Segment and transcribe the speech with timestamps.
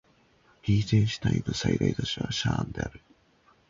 [0.65, 3.01] リヒテンシュタインの最大都市はシャーンである